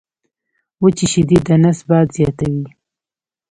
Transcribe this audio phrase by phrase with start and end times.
[0.81, 2.65] وچي شیدې د نس باد زیاتوي.